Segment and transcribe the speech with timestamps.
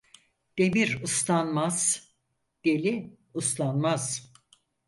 [0.57, 2.07] Demir ıslanmaz,
[2.65, 4.33] deli uslanmaz.